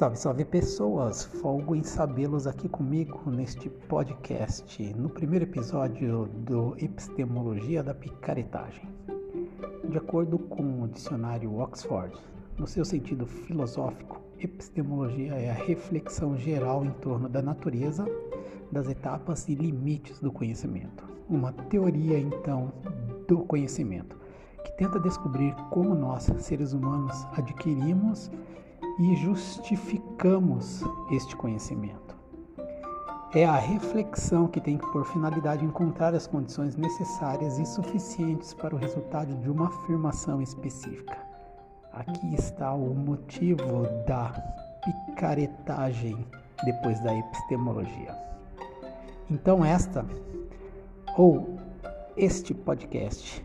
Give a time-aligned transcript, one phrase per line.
[0.00, 1.24] Salve, salve pessoas!
[1.24, 8.88] Folgo em sabê-los aqui comigo neste podcast, no primeiro episódio do Epistemologia da Picaretagem.
[9.86, 12.16] De acordo com o dicionário Oxford,
[12.56, 18.06] no seu sentido filosófico, epistemologia é a reflexão geral em torno da natureza,
[18.72, 21.04] das etapas e limites do conhecimento.
[21.28, 22.72] Uma teoria, então,
[23.28, 24.16] do conhecimento,
[24.64, 28.30] que tenta descobrir como nós, seres humanos, adquirimos
[28.98, 32.10] e justificamos este conhecimento.
[33.32, 38.78] É a reflexão que tem por finalidade encontrar as condições necessárias e suficientes para o
[38.78, 41.16] resultado de uma afirmação específica.
[41.92, 44.32] Aqui está o motivo da
[44.84, 46.26] picaretagem
[46.64, 48.16] depois da epistemologia.
[49.30, 50.04] Então, esta
[51.16, 51.56] ou
[52.16, 53.44] este podcast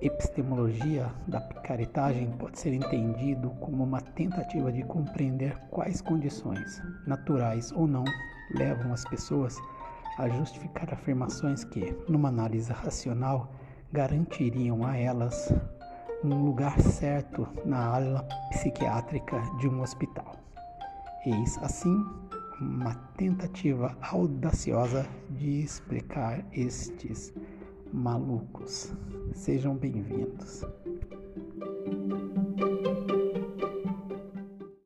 [0.00, 7.86] epistemologia da picaretagem pode ser entendido como uma tentativa de compreender quais condições, naturais ou
[7.86, 8.04] não,
[8.54, 9.56] levam as pessoas
[10.18, 13.52] a justificar afirmações que, numa análise racional,
[13.92, 15.52] garantiriam a elas
[16.24, 20.36] um lugar certo na ala psiquiátrica de um hospital.
[21.24, 22.04] Eis assim
[22.60, 27.32] uma tentativa audaciosa de explicar estes
[27.92, 28.92] malucos.
[29.34, 30.62] Sejam bem-vindos.